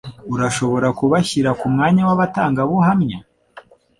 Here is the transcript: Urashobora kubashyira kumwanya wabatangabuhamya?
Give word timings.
Urashobora 0.33 0.87
kubashyira 0.99 1.49
kumwanya 1.59 2.01
wabatangabuhamya? 2.09 3.17